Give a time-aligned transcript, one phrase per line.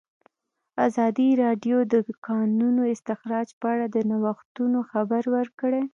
[0.87, 5.83] ازادي راډیو د د کانونو استخراج په اړه د نوښتونو خبر ورکړی.